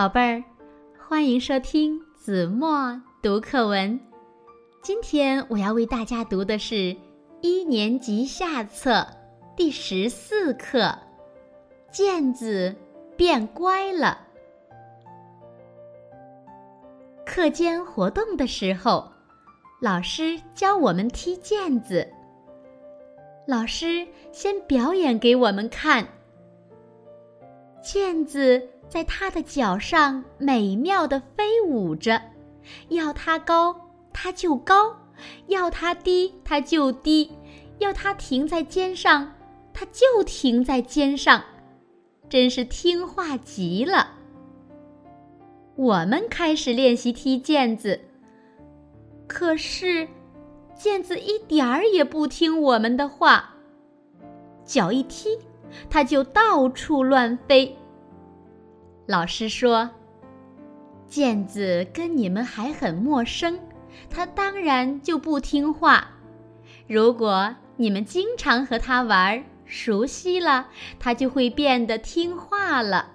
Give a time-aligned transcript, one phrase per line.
[0.00, 0.42] 宝贝儿，
[1.06, 4.00] 欢迎收听子墨读课文。
[4.82, 6.96] 今天我要为大家读的是
[7.42, 9.06] 一年级下册
[9.54, 10.78] 第十四课
[11.92, 12.74] 《毽子
[13.14, 14.26] 变乖了》。
[17.26, 19.12] 课间活动的时候，
[19.82, 22.10] 老师教我们踢毽子。
[23.46, 26.08] 老师先表演给我们看，
[27.92, 28.68] 毽子。
[28.88, 32.20] 在他的脚上美妙的飞舞着，
[32.88, 33.72] 要它高
[34.12, 34.96] 它就高，
[35.46, 37.30] 要它低它就低，
[37.78, 39.32] 要它停在肩上
[39.72, 41.40] 它就停在肩上，
[42.28, 44.08] 真是听话极了。
[45.76, 48.00] 我们开始练习踢毽子，
[49.28, 50.08] 可是
[50.76, 53.54] 毽子一点儿也不听我们的话，
[54.64, 55.38] 脚一踢，
[55.88, 57.76] 它就到处乱飞。
[59.10, 59.90] 老师说
[61.10, 63.58] ：“毽子跟你们还很陌生，
[64.08, 66.06] 它当然就不听话。
[66.86, 70.68] 如果你们经常和它玩，熟悉了，
[71.00, 73.10] 它就会变得听话了。”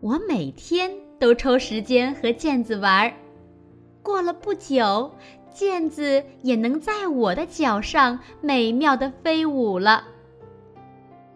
[0.00, 3.10] 我每天都抽时间和毽子玩，
[4.02, 5.10] 过了不久，
[5.54, 10.04] 毽子也能在我的脚上美妙的飞舞了。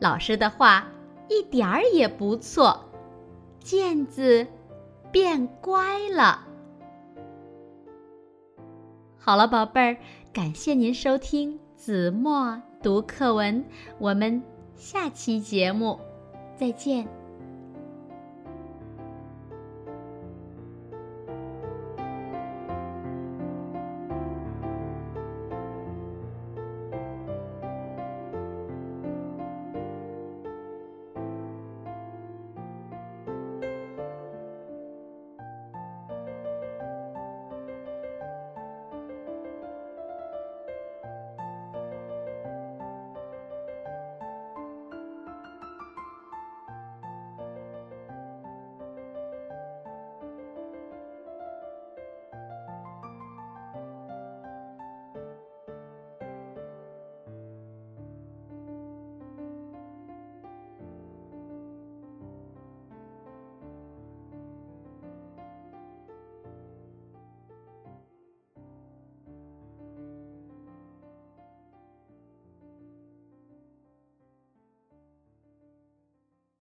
[0.00, 0.86] 老师的话。
[1.32, 2.84] 一点儿也不错，
[3.64, 4.46] 毽子
[5.10, 6.46] 变乖了。
[9.18, 9.96] 好了，宝贝儿，
[10.32, 13.64] 感谢您收听子墨读课文，
[13.98, 14.42] 我们
[14.76, 15.98] 下期节目
[16.56, 17.21] 再见。